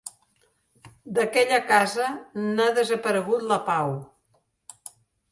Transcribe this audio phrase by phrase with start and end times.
[1.17, 2.07] D'aquella casa,
[2.45, 3.93] n'ha desaparegut la pau.